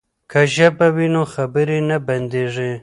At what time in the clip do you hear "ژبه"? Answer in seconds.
0.55-0.87